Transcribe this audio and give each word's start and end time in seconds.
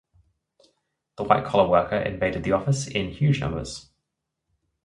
The 1.17 1.23
white-collar 1.23 1.69
worker 1.69 1.97
invaded 1.97 2.43
the 2.43 2.53
office 2.53 2.87
in 2.87 3.11
huge 3.11 3.39
numbers. 3.39 3.91